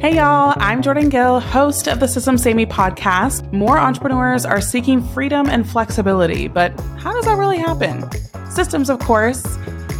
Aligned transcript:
Hey 0.00 0.14
y'all, 0.14 0.54
I'm 0.58 0.80
Jordan 0.80 1.08
Gill, 1.08 1.40
host 1.40 1.88
of 1.88 1.98
the 1.98 2.06
Systems 2.06 2.44
Saved 2.44 2.56
Me 2.56 2.64
podcast. 2.64 3.52
More 3.52 3.80
entrepreneurs 3.80 4.44
are 4.44 4.60
seeking 4.60 5.02
freedom 5.02 5.48
and 5.48 5.68
flexibility, 5.68 6.46
but 6.46 6.70
how 7.00 7.12
does 7.12 7.24
that 7.24 7.36
really 7.36 7.58
happen? 7.58 8.08
Systems, 8.48 8.90
of 8.90 9.00
course. 9.00 9.44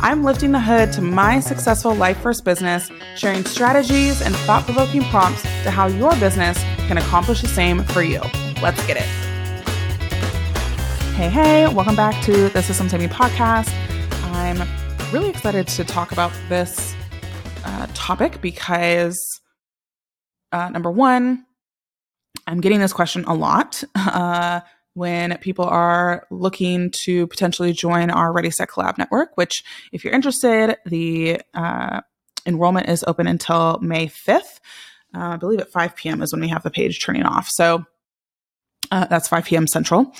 I'm 0.00 0.22
lifting 0.22 0.52
the 0.52 0.60
hood 0.60 0.92
to 0.92 1.02
my 1.02 1.40
successful 1.40 1.96
life 1.96 2.16
first 2.20 2.44
business, 2.44 2.92
sharing 3.16 3.44
strategies 3.44 4.22
and 4.22 4.36
thought 4.36 4.64
provoking 4.66 5.02
prompts 5.02 5.42
to 5.42 5.72
how 5.72 5.88
your 5.88 6.14
business 6.20 6.62
can 6.86 6.96
accomplish 6.96 7.42
the 7.42 7.48
same 7.48 7.82
for 7.82 8.02
you. 8.02 8.20
Let's 8.62 8.86
get 8.86 8.98
it. 8.98 9.08
Hey, 11.16 11.28
hey, 11.28 11.66
welcome 11.74 11.96
back 11.96 12.22
to 12.22 12.50
the 12.50 12.62
Systems 12.62 12.92
Saved 12.92 13.02
Me 13.02 13.08
podcast. 13.08 13.72
I'm 14.32 14.62
really 15.12 15.30
excited 15.30 15.66
to 15.66 15.82
talk 15.82 16.12
about 16.12 16.30
this 16.48 16.94
uh, 17.64 17.88
topic 17.94 18.40
because 18.40 19.37
uh, 20.52 20.68
number 20.70 20.90
one, 20.90 21.44
I'm 22.46 22.60
getting 22.60 22.80
this 22.80 22.92
question 22.92 23.24
a 23.24 23.34
lot 23.34 23.82
uh, 23.94 24.60
when 24.94 25.36
people 25.38 25.66
are 25.66 26.26
looking 26.30 26.90
to 27.04 27.26
potentially 27.26 27.72
join 27.72 28.10
our 28.10 28.32
Ready 28.32 28.50
Set 28.50 28.68
Collab 28.68 28.98
network. 28.98 29.36
Which, 29.36 29.62
if 29.92 30.04
you're 30.04 30.14
interested, 30.14 30.76
the 30.86 31.40
uh, 31.54 32.00
enrollment 32.46 32.88
is 32.88 33.04
open 33.06 33.26
until 33.26 33.78
May 33.80 34.06
5th. 34.06 34.60
Uh, 35.14 35.30
I 35.30 35.36
believe 35.36 35.60
at 35.60 35.70
5 35.70 35.96
p.m. 35.96 36.22
is 36.22 36.32
when 36.32 36.40
we 36.40 36.48
have 36.48 36.62
the 36.62 36.70
page 36.70 37.02
turning 37.02 37.22
off. 37.24 37.48
So 37.48 37.84
uh, 38.90 39.06
that's 39.06 39.28
5 39.28 39.44
p.m. 39.44 39.66
Central, 39.66 40.12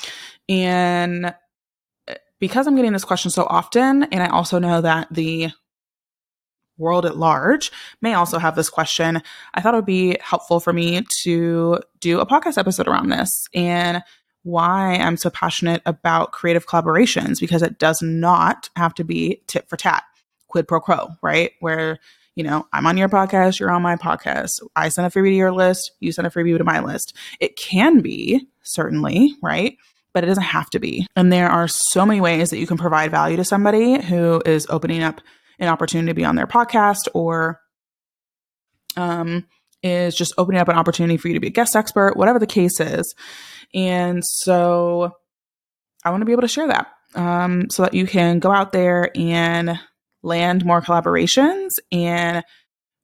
and 0.49 1.27
uh, 1.27 2.15
because 2.39 2.67
I'm 2.67 2.77
getting 2.77 2.93
this 2.93 3.05
question 3.05 3.31
so 3.31 3.45
often, 3.45 4.05
and 4.05 4.23
I 4.23 4.29
also 4.29 4.59
know 4.59 4.81
that 4.81 5.09
the 5.11 5.51
world 6.79 7.05
at 7.05 7.17
large 7.17 7.71
may 8.01 8.15
also 8.15 8.39
have 8.39 8.57
this 8.57 8.71
question. 8.71 9.23
I 9.55 9.61
thought 9.61 9.75
it 9.75 9.79
would 9.79 9.85
be 9.85 10.17
helpful 10.21 10.61
for 10.61 10.73
me 10.73 11.03
to 11.23 11.81
do 12.01 12.21
a 12.21 12.27
podcast 12.27 12.59
episode 12.59 12.89
around 12.89 13.11
this 13.11 13.49
and 13.55 14.03
why 14.45 14.95
I'm 14.95 15.17
so 15.17 15.31
passionate 15.31 15.83
about 15.85 16.33
creative 16.33 16.67
collaborations 16.67 17.41
because 17.41 17.63
it 17.63 17.79
does 17.79 18.01
not 18.01 18.71
have 18.77 18.95
to 18.95 19.05
be 19.05 19.43
tit 19.47 19.69
for 19.69 19.77
tat, 19.77 20.05
quid 20.47 20.67
pro 20.67 20.81
quo, 20.81 21.11
right? 21.23 21.53
Where, 21.61 21.99
you 22.35 22.45
know, 22.45 22.67
I'm 22.73 22.87
on 22.87 22.97
your 22.97 23.09
podcast, 23.09 23.59
you're 23.59 23.71
on 23.71 23.83
my 23.83 23.97
podcast. 23.97 24.63
I 24.77 24.89
send 24.89 25.07
a 25.07 25.11
freebie 25.11 25.31
to 25.31 25.35
your 25.35 25.53
list, 25.53 25.93
you 26.01 26.13
send 26.13 26.27
a 26.27 26.31
freebie 26.31 26.57
to 26.57 26.65
my 26.65 26.81
list. 26.81 27.15
It 27.41 27.57
can 27.57 28.01
be, 28.01 28.49
certainly, 28.63 29.35
right? 29.43 29.77
But 30.15 30.25
it 30.25 30.29
doesn't 30.29 30.45
have 30.45 30.71
to 30.71 30.79
be. 30.79 31.07
And 31.15 31.33
there 31.33 31.51
are 31.51 31.69
so 31.69 32.07
many 32.07 32.21
ways 32.21 32.51
that 32.51 32.59
you 32.59 32.67
can 32.67 32.79
provide 32.79 33.11
value 33.11 33.37
to 33.37 33.45
somebody 33.45 34.01
who 34.01 34.41
is 34.47 34.67
opening 34.71 35.03
up 35.03 35.21
an 35.59 35.69
opportunity 35.69 36.09
to 36.09 36.15
be 36.15 36.25
on 36.25 36.37
their 36.37 36.47
podcast 36.47 37.09
or 37.15 37.61
um, 38.97 39.47
is 39.83 40.15
just 40.15 40.35
opening 40.39 40.61
up 40.61 40.69
an 40.69 40.77
opportunity 40.77 41.17
for 41.17 41.29
you 41.29 41.35
to 41.35 41.41
be 41.41 41.49
a 41.49 41.51
guest 41.51 41.77
expert, 41.77 42.17
whatever 42.17 42.39
the 42.39 42.47
case 42.47 42.81
is. 42.81 43.15
And 43.75 44.25
so 44.25 45.13
I 46.05 46.11
want 46.11 46.23
to 46.23 46.27
be 46.27 46.33
able 46.33 46.43
to 46.43 46.49
share 46.49 46.69
that 46.69 46.89
um, 47.15 47.71
so 47.71 47.83
that 47.83 47.95
you 47.95 48.07
can 48.07 48.39
go 48.39 48.51
out 48.51 48.73
there 48.73 49.11
and 49.17 49.79
land 50.23 50.65
more 50.65 50.81
collaborations 50.81 51.71
and 51.93 52.45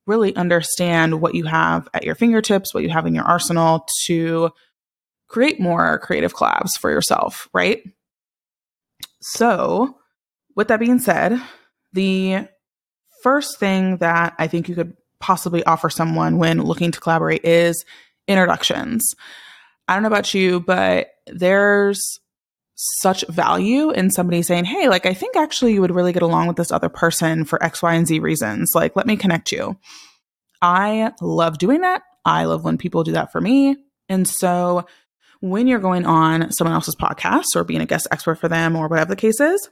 really 0.06 0.34
understand 0.36 1.20
what 1.20 1.34
you 1.34 1.44
have 1.44 1.88
at 1.94 2.04
your 2.04 2.14
fingertips, 2.14 2.74
what 2.74 2.82
you 2.82 2.90
have 2.90 3.06
in 3.06 3.14
your 3.14 3.24
arsenal 3.24 3.86
to 4.06 4.50
create 5.28 5.58
more 5.60 5.98
creative 6.00 6.34
collabs 6.34 6.78
for 6.78 6.90
yourself, 6.90 7.48
right? 7.54 7.82
So, 9.20 9.96
with 10.54 10.68
that 10.68 10.80
being 10.80 10.98
said, 10.98 11.40
the 11.94 12.48
first 13.22 13.58
thing 13.58 13.96
that 13.98 14.34
I 14.38 14.46
think 14.48 14.68
you 14.68 14.74
could 14.74 14.94
possibly 15.20 15.64
offer 15.64 15.88
someone 15.88 16.36
when 16.36 16.60
looking 16.60 16.90
to 16.92 17.00
collaborate 17.00 17.44
is 17.44 17.84
introductions. 18.28 19.14
I 19.88 19.94
don't 19.94 20.02
know 20.02 20.08
about 20.08 20.34
you, 20.34 20.60
but 20.60 21.08
there's 21.26 22.20
such 22.74 23.24
value 23.28 23.90
in 23.90 24.10
somebody 24.10 24.42
saying, 24.42 24.64
Hey, 24.64 24.88
like, 24.88 25.06
I 25.06 25.14
think 25.14 25.36
actually 25.36 25.74
you 25.74 25.80
would 25.80 25.94
really 25.94 26.12
get 26.12 26.22
along 26.22 26.48
with 26.48 26.56
this 26.56 26.72
other 26.72 26.88
person 26.88 27.44
for 27.44 27.62
X, 27.62 27.82
Y, 27.82 27.94
and 27.94 28.06
Z 28.06 28.18
reasons. 28.18 28.72
Like, 28.74 28.96
let 28.96 29.06
me 29.06 29.16
connect 29.16 29.52
you. 29.52 29.78
I 30.60 31.12
love 31.20 31.58
doing 31.58 31.82
that. 31.82 32.02
I 32.24 32.44
love 32.44 32.64
when 32.64 32.78
people 32.78 33.04
do 33.04 33.12
that 33.12 33.32
for 33.32 33.40
me. 33.40 33.76
And 34.08 34.26
so 34.26 34.86
when 35.40 35.66
you're 35.66 35.78
going 35.78 36.06
on 36.06 36.50
someone 36.52 36.74
else's 36.74 36.96
podcast 36.96 37.54
or 37.54 37.64
being 37.64 37.80
a 37.82 37.86
guest 37.86 38.08
expert 38.10 38.36
for 38.36 38.48
them 38.48 38.76
or 38.76 38.88
whatever 38.88 39.10
the 39.10 39.16
case 39.16 39.40
is, 39.40 39.68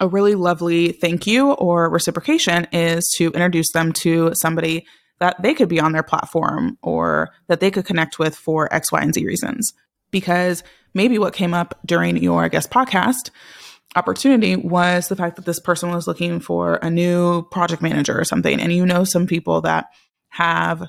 a 0.00 0.08
really 0.08 0.34
lovely 0.34 0.92
thank 0.92 1.26
you 1.26 1.52
or 1.52 1.90
reciprocation 1.90 2.66
is 2.72 3.08
to 3.16 3.26
introduce 3.32 3.72
them 3.72 3.92
to 3.92 4.32
somebody 4.34 4.86
that 5.20 5.40
they 5.42 5.54
could 5.54 5.68
be 5.68 5.80
on 5.80 5.92
their 5.92 6.02
platform 6.02 6.78
or 6.82 7.30
that 7.48 7.60
they 7.60 7.70
could 7.70 7.84
connect 7.84 8.18
with 8.18 8.36
for 8.36 8.72
X, 8.72 8.92
Y, 8.92 9.00
and 9.00 9.12
Z 9.12 9.24
reasons. 9.24 9.72
Because 10.10 10.62
maybe 10.94 11.18
what 11.18 11.34
came 11.34 11.52
up 11.52 11.78
during 11.84 12.16
your 12.16 12.48
guest 12.48 12.70
podcast 12.70 13.30
opportunity 13.96 14.54
was 14.54 15.08
the 15.08 15.16
fact 15.16 15.36
that 15.36 15.44
this 15.44 15.60
person 15.60 15.90
was 15.90 16.06
looking 16.06 16.40
for 16.40 16.76
a 16.76 16.90
new 16.90 17.42
project 17.50 17.82
manager 17.82 18.18
or 18.18 18.24
something. 18.24 18.60
And 18.60 18.72
you 18.72 18.86
know 18.86 19.04
some 19.04 19.26
people 19.26 19.62
that 19.62 19.86
have 20.28 20.88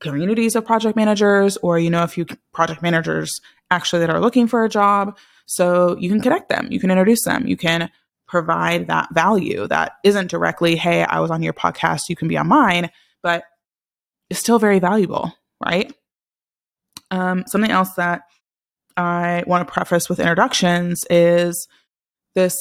communities 0.00 0.56
of 0.56 0.66
project 0.66 0.96
managers, 0.96 1.56
or 1.58 1.78
you 1.78 1.90
know 1.90 2.02
a 2.02 2.08
few 2.08 2.26
project 2.52 2.82
managers 2.82 3.40
actually 3.70 4.00
that 4.00 4.10
are 4.10 4.20
looking 4.20 4.48
for 4.48 4.64
a 4.64 4.68
job. 4.68 5.16
So 5.46 5.96
you 5.98 6.08
can 6.08 6.20
connect 6.20 6.48
them, 6.48 6.68
you 6.70 6.80
can 6.80 6.90
introduce 6.90 7.24
them, 7.24 7.46
you 7.46 7.56
can 7.56 7.90
provide 8.26 8.86
that 8.86 9.08
value 9.12 9.66
that 9.68 9.92
isn't 10.04 10.30
directly, 10.30 10.76
hey, 10.76 11.04
I 11.04 11.20
was 11.20 11.30
on 11.30 11.42
your 11.42 11.52
podcast, 11.52 12.08
you 12.08 12.16
can 12.16 12.28
be 12.28 12.38
on 12.38 12.48
mine, 12.48 12.90
but 13.22 13.44
it's 14.30 14.40
still 14.40 14.58
very 14.58 14.78
valuable, 14.78 15.32
right? 15.62 15.92
Um, 17.10 17.44
something 17.46 17.70
else 17.70 17.92
that 17.94 18.22
I 18.96 19.44
want 19.46 19.66
to 19.66 19.72
preface 19.72 20.08
with 20.08 20.18
introductions 20.18 21.04
is 21.10 21.68
this 22.34 22.56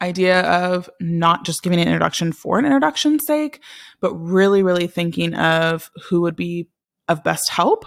idea 0.00 0.42
of 0.42 0.88
not 1.00 1.44
just 1.44 1.62
giving 1.62 1.80
an 1.80 1.86
introduction 1.86 2.32
for 2.32 2.58
an 2.58 2.64
introduction's 2.64 3.26
sake, 3.26 3.62
but 4.00 4.14
really, 4.14 4.62
really 4.62 4.86
thinking 4.86 5.34
of 5.34 5.90
who 6.08 6.20
would 6.20 6.36
be 6.36 6.68
of 7.08 7.24
best 7.24 7.50
help 7.50 7.86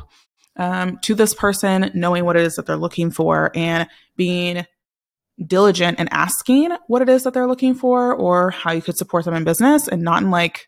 um, 0.61 0.99
to 0.99 1.15
this 1.15 1.33
person, 1.33 1.89
knowing 1.95 2.23
what 2.23 2.37
it 2.37 2.43
is 2.43 2.55
that 2.55 2.67
they're 2.67 2.77
looking 2.77 3.09
for, 3.09 3.51
and 3.55 3.89
being 4.15 4.63
diligent 5.43 5.99
and 5.99 6.07
asking 6.11 6.69
what 6.85 7.01
it 7.01 7.09
is 7.09 7.23
that 7.23 7.33
they're 7.33 7.47
looking 7.47 7.73
for 7.73 8.13
or 8.13 8.51
how 8.51 8.71
you 8.71 8.81
could 8.81 8.95
support 8.95 9.25
them 9.25 9.33
in 9.33 9.43
business 9.43 9.87
and 9.87 10.03
not 10.03 10.21
in 10.21 10.29
like 10.29 10.67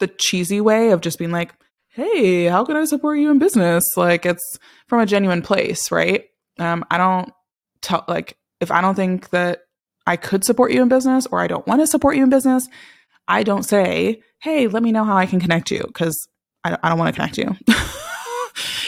the 0.00 0.06
cheesy 0.06 0.60
way 0.60 0.90
of 0.90 1.00
just 1.00 1.18
being 1.18 1.30
like, 1.30 1.54
hey, 1.88 2.44
how 2.44 2.62
can 2.62 2.76
I 2.76 2.84
support 2.84 3.18
you 3.18 3.30
in 3.30 3.38
business? 3.38 3.84
Like 3.96 4.26
it's 4.26 4.58
from 4.86 5.00
a 5.00 5.06
genuine 5.06 5.40
place, 5.40 5.90
right? 5.90 6.26
Um, 6.58 6.84
I 6.90 6.98
don't 6.98 7.32
tell, 7.80 8.04
like, 8.06 8.36
if 8.60 8.70
I 8.70 8.82
don't 8.82 8.96
think 8.96 9.30
that 9.30 9.60
I 10.06 10.16
could 10.16 10.44
support 10.44 10.72
you 10.72 10.82
in 10.82 10.88
business 10.88 11.26
or 11.26 11.40
I 11.40 11.46
don't 11.46 11.66
want 11.66 11.80
to 11.80 11.86
support 11.86 12.16
you 12.16 12.24
in 12.24 12.28
business, 12.28 12.68
I 13.28 13.44
don't 13.44 13.62
say, 13.62 14.20
hey, 14.42 14.66
let 14.68 14.82
me 14.82 14.92
know 14.92 15.04
how 15.04 15.16
I 15.16 15.24
can 15.24 15.40
connect 15.40 15.70
you 15.70 15.84
because 15.86 16.28
I 16.64 16.70
don't, 16.70 16.80
I 16.82 16.88
don't 16.88 16.98
want 16.98 17.14
to 17.14 17.20
connect 17.20 17.38
you. 17.38 17.56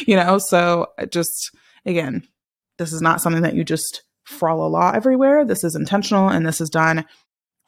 you 0.07 0.17
know, 0.17 0.39
so 0.39 0.89
just 1.11 1.51
again, 1.85 2.27
this 2.79 2.93
is 2.93 3.03
not 3.03 3.21
something 3.21 3.43
that 3.43 3.55
you 3.55 3.65
just 3.65 4.03
frawl 4.25 4.67
a 4.67 4.69
law 4.69 4.93
everywhere. 4.95 5.45
This 5.45 5.65
is 5.65 5.75
intentional 5.75 6.29
and 6.29 6.47
this 6.47 6.61
is 6.61 6.71
done 6.71 7.05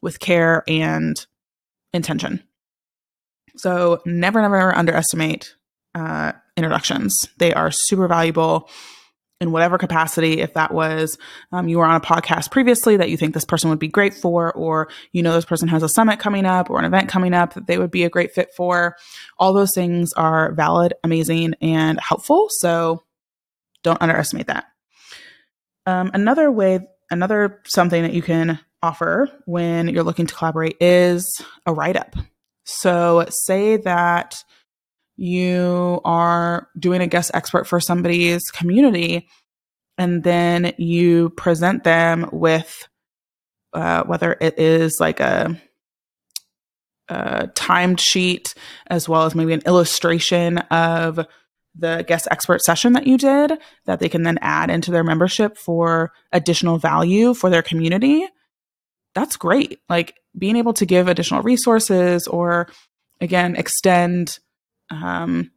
with 0.03 0.21
care 0.21 0.63
and 0.69 1.27
intention. 1.93 2.43
So 3.57 4.01
never, 4.05 4.43
never 4.43 4.77
underestimate 4.77 5.55
uh, 5.95 6.33
introductions. 6.57 7.29
They 7.39 7.55
are 7.55 7.71
super 7.71 8.07
valuable 8.07 8.69
in 9.41 9.53
whatever 9.53 9.79
capacity. 9.79 10.41
If 10.41 10.55
that 10.55 10.73
was 10.73 11.19
um, 11.53 11.69
you 11.69 11.79
were 11.79 11.85
on 11.85 11.97
a 11.97 12.01
podcast 12.01 12.51
previously 12.51 12.97
that 12.97 13.11
you 13.11 13.17
think 13.17 13.35
this 13.35 13.45
person 13.45 13.71
would 13.71 13.79
be 13.79 13.89
great 13.89 14.15
for, 14.15 14.53
or 14.53 14.89
you 15.13 15.23
know 15.23 15.33
this 15.33 15.45
person 15.45 15.69
has 15.69 15.83
a 15.83 15.89
summit 15.89 16.19
coming 16.19 16.47
up 16.47 16.71
or 16.71 16.79
an 16.79 16.85
event 16.85 17.09
coming 17.09 17.35
up 17.35 17.55
that 17.55 17.67
they 17.67 17.79
would 17.79 17.91
be 17.91 18.05
a 18.05 18.11
great 18.11 18.33
fit 18.33 18.51
for, 18.57 18.97
all 19.39 19.53
those 19.53 19.75
things 19.75 20.13
are 20.15 20.53
valid, 20.53 20.95
amazing, 21.05 21.55
and 21.61 22.01
helpful. 22.01 22.49
So 22.51 23.05
don't 23.83 24.01
underestimate 24.01 24.49
that. 24.49 24.67
Um, 25.87 26.11
another 26.15 26.51
way, 26.51 26.81
another 27.11 27.61
something 27.67 28.03
that 28.03 28.13
you 28.13 28.23
can 28.23 28.59
offer 28.83 29.31
when 29.45 29.89
you're 29.89 30.03
looking 30.03 30.27
to 30.27 30.35
collaborate 30.35 30.77
is 30.81 31.43
a 31.65 31.73
write 31.73 31.97
up. 31.97 32.17
So, 32.65 33.27
say 33.29 33.77
that 33.79 34.43
you 35.17 36.01
are 36.05 36.69
doing 36.79 37.01
a 37.01 37.07
guest 37.07 37.31
expert 37.35 37.67
for 37.67 37.81
somebody's 37.81 38.51
community, 38.51 39.29
and 39.99 40.23
then 40.23 40.75
you 40.79 41.31
present 41.31 41.85
them 41.85 42.29
with 42.33 42.89
uh, 43.73 44.05
whether 44.05 44.37
it 44.41 44.59
is 44.59 44.99
like 45.01 45.21
a, 45.21 45.61
a 47.09 47.49
timed 47.49 48.01
sheet 48.01 48.55
as 48.89 49.09
well 49.09 49.23
as 49.23 49.35
maybe 49.35 49.53
an 49.53 49.63
illustration 49.67 50.59
of 50.59 51.27
the 51.79 52.05
guest 52.09 52.27
expert 52.31 52.63
session 52.63 52.95
that 52.95 53.07
you 53.07 53.19
did 53.19 53.53
that 53.85 54.01
they 54.01 54.09
can 54.09 54.23
then 54.23 54.39
add 54.41 54.71
into 54.71 54.91
their 54.91 55.05
membership 55.05 55.59
for 55.59 56.11
additional 56.33 56.79
value 56.79 57.35
for 57.35 57.51
their 57.51 57.63
community. 57.63 58.27
that's 59.15 59.37
great. 59.37 59.79
Like 59.89 60.15
being 60.37 60.57
able 60.57 60.75
to 60.75 60.87
give 60.87 61.09
additional 61.09 61.43
resources 61.43 62.27
or 62.27 62.69
again 63.21 63.57
extend 63.57 64.39
um, 64.91 65.51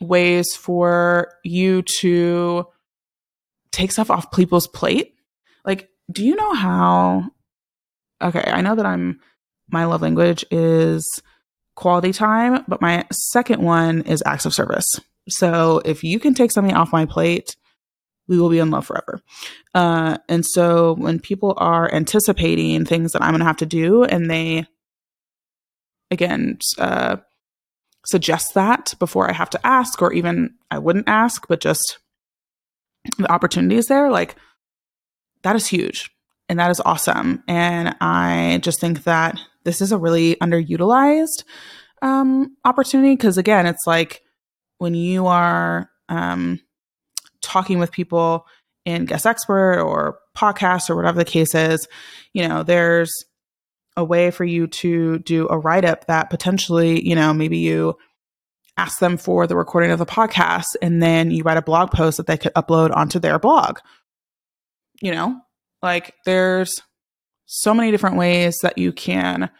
ways 0.00 0.54
for 0.54 1.32
you 1.44 1.82
to 1.82 2.66
take 3.72 3.92
stuff 3.92 4.10
off 4.10 4.32
people's 4.32 4.66
plate. 4.66 5.14
Like, 5.64 5.88
do 6.10 6.24
you 6.24 6.34
know 6.34 6.54
how? 6.54 7.30
Okay, 8.22 8.44
I 8.46 8.60
know 8.62 8.74
that 8.74 8.86
I'm 8.86 9.20
my 9.70 9.84
love 9.84 10.02
language 10.02 10.44
is 10.50 11.22
quality 11.74 12.12
time, 12.12 12.64
but 12.66 12.80
my 12.80 13.04
second 13.12 13.62
one 13.62 14.02
is 14.02 14.22
acts 14.26 14.46
of 14.46 14.54
service. 14.54 14.98
So 15.28 15.80
if 15.84 16.02
you 16.02 16.18
can 16.18 16.34
take 16.34 16.50
something 16.50 16.74
off 16.74 16.92
my 16.92 17.04
plate, 17.04 17.54
we 18.26 18.38
will 18.38 18.50
be 18.50 18.58
in 18.58 18.70
love 18.70 18.86
forever. 18.86 19.20
Uh, 19.74 20.18
and 20.28 20.44
so 20.44 20.94
when 20.94 21.20
people 21.20 21.54
are 21.56 21.92
anticipating 21.92 22.84
things 22.84 23.12
that 23.12 23.22
I'm 23.22 23.30
going 23.30 23.40
to 23.40 23.46
have 23.46 23.58
to 23.58 23.66
do 23.66 24.04
and 24.04 24.30
they, 24.30 24.66
again, 26.10 26.58
uh, 26.78 27.16
suggest 28.06 28.54
that 28.54 28.94
before 28.98 29.28
I 29.28 29.32
have 29.32 29.50
to 29.50 29.66
ask, 29.66 30.00
or 30.00 30.12
even 30.12 30.54
I 30.70 30.78
wouldn't 30.78 31.08
ask, 31.08 31.46
but 31.48 31.60
just 31.60 31.98
the 33.18 33.30
opportunity 33.30 33.76
is 33.76 33.86
there, 33.86 34.10
like 34.10 34.36
that 35.42 35.56
is 35.56 35.66
huge 35.66 36.10
and 36.48 36.58
that 36.58 36.70
is 36.70 36.80
awesome. 36.80 37.42
And 37.46 37.94
I 38.00 38.60
just 38.62 38.80
think 38.80 39.04
that 39.04 39.38
this 39.64 39.80
is 39.80 39.92
a 39.92 39.98
really 39.98 40.36
underutilized 40.36 41.44
um, 42.02 42.56
opportunity 42.64 43.14
because, 43.14 43.38
again, 43.38 43.66
it's 43.66 43.86
like 43.86 44.22
when 44.78 44.94
you 44.94 45.26
are 45.26 45.90
um, 46.08 46.60
talking 47.42 47.78
with 47.78 47.92
people 47.92 48.46
in 48.84 49.04
guest 49.04 49.26
expert 49.26 49.80
or 49.82 50.18
podcast 50.36 50.88
or 50.88 50.96
whatever 50.96 51.18
the 51.18 51.24
case 51.24 51.54
is, 51.54 51.86
you 52.32 52.46
know, 52.46 52.62
there's 52.62 53.12
a 53.98 54.04
way 54.04 54.30
for 54.30 54.44
you 54.44 54.68
to 54.68 55.18
do 55.18 55.48
a 55.50 55.58
write 55.58 55.84
up 55.84 56.06
that 56.06 56.30
potentially, 56.30 57.06
you 57.06 57.16
know, 57.16 57.34
maybe 57.34 57.58
you 57.58 57.98
ask 58.76 59.00
them 59.00 59.16
for 59.16 59.48
the 59.48 59.56
recording 59.56 59.90
of 59.90 59.98
the 59.98 60.06
podcast 60.06 60.76
and 60.80 61.02
then 61.02 61.32
you 61.32 61.42
write 61.42 61.56
a 61.56 61.62
blog 61.62 61.90
post 61.90 62.16
that 62.16 62.28
they 62.28 62.36
could 62.36 62.54
upload 62.54 62.94
onto 62.96 63.18
their 63.18 63.40
blog. 63.40 63.80
You 65.02 65.10
know, 65.10 65.40
like 65.82 66.14
there's 66.24 66.80
so 67.46 67.74
many 67.74 67.90
different 67.90 68.16
ways 68.16 68.58
that 68.62 68.78
you 68.78 68.92
can 68.92 69.50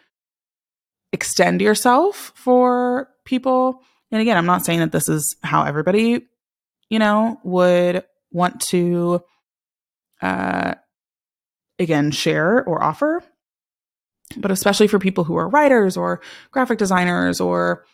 extend 1.12 1.60
yourself 1.60 2.32
for 2.36 3.08
people. 3.24 3.80
And 4.12 4.22
again, 4.22 4.36
I'm 4.36 4.46
not 4.46 4.64
saying 4.64 4.78
that 4.78 4.92
this 4.92 5.08
is 5.08 5.36
how 5.42 5.64
everybody, 5.64 6.26
you 6.88 6.98
know, 7.00 7.40
would 7.42 8.04
want 8.30 8.60
to 8.60 9.20
uh 10.22 10.74
again 11.80 12.12
share 12.12 12.62
or 12.64 12.80
offer. 12.80 13.24
But 14.40 14.50
especially 14.50 14.88
for 14.88 14.98
people 14.98 15.24
who 15.24 15.36
are 15.36 15.48
writers 15.48 15.96
or 15.96 16.20
graphic 16.50 16.78
designers 16.78 17.40
or 17.40 17.84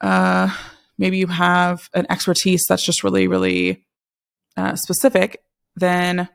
uh 0.00 0.54
maybe 0.98 1.18
you 1.18 1.26
have 1.26 1.88
an 1.94 2.06
expertise 2.10 2.64
that's 2.68 2.84
just 2.84 3.02
really 3.04 3.28
really 3.28 3.86
uh, 4.56 4.74
specific, 4.74 5.42
then 5.76 6.28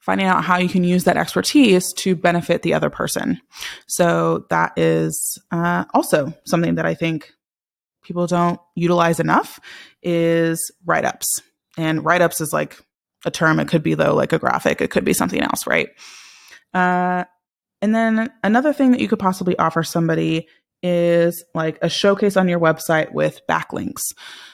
finding 0.00 0.26
out 0.26 0.44
how 0.44 0.58
you 0.58 0.68
can 0.68 0.84
use 0.84 1.04
that 1.04 1.16
expertise 1.16 1.92
to 1.94 2.14
benefit 2.14 2.60
the 2.60 2.74
other 2.74 2.90
person. 2.90 3.40
So 3.86 4.44
that 4.50 4.78
is 4.78 5.38
uh, 5.50 5.86
also 5.94 6.34
something 6.44 6.74
that 6.74 6.84
I 6.84 6.92
think 6.92 7.32
people 8.02 8.26
don't 8.26 8.60
utilize 8.74 9.18
enough 9.18 9.58
is 10.02 10.70
write 10.84 11.06
ups. 11.06 11.40
And 11.78 12.04
write 12.04 12.20
ups 12.20 12.42
is 12.42 12.52
like 12.52 12.78
a 13.24 13.30
term. 13.30 13.58
It 13.58 13.68
could 13.68 13.82
be 13.82 13.94
though 13.94 14.14
like 14.14 14.34
a 14.34 14.38
graphic. 14.38 14.82
It 14.82 14.90
could 14.90 15.06
be 15.06 15.14
something 15.14 15.40
else, 15.40 15.66
right? 15.66 15.88
Uh, 16.74 17.24
and 17.84 17.94
then 17.94 18.32
another 18.42 18.72
thing 18.72 18.92
that 18.92 19.00
you 19.00 19.08
could 19.08 19.18
possibly 19.18 19.58
offer 19.58 19.82
somebody 19.82 20.48
is 20.82 21.44
like 21.54 21.78
a 21.82 21.90
showcase 21.90 22.34
on 22.34 22.48
your 22.48 22.58
website 22.58 23.12
with 23.12 23.42
backlinks. 23.46 24.00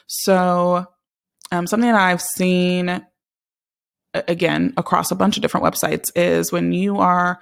So 0.08 0.84
um, 1.52 1.68
something 1.68 1.88
that 1.88 2.00
I've 2.00 2.20
seen 2.20 3.06
again 4.14 4.74
across 4.76 5.12
a 5.12 5.14
bunch 5.14 5.36
of 5.36 5.42
different 5.42 5.64
websites 5.64 6.06
is 6.16 6.50
when 6.50 6.72
you 6.72 6.96
are 6.96 7.38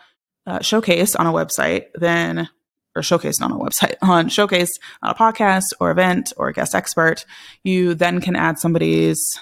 uh, 0.47 0.59
showcased 0.59 1.19
on 1.19 1.27
a 1.27 1.33
website, 1.33 1.87
then 1.95 2.51
or 2.95 3.01
showcased 3.01 3.41
on 3.41 3.51
a 3.51 3.57
website 3.57 3.95
on 4.03 4.29
showcase 4.29 4.79
on 5.03 5.13
a 5.13 5.15
podcast 5.15 5.65
or 5.81 5.91
event 5.91 6.35
or 6.37 6.49
a 6.49 6.53
guest 6.53 6.75
expert, 6.75 7.25
you 7.65 7.95
then 7.95 8.21
can 8.21 8.37
add 8.37 8.59
somebody's 8.59 9.41